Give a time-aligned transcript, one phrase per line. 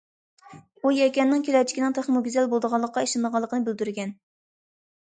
[0.87, 4.21] ئۇ يەكەننىڭ كېلەچىكىنىڭ تېخىمۇ گۈزەل بولىدىغانلىقىغا ئىشىنىدىغانلىقىنى بىلدۈرگەن.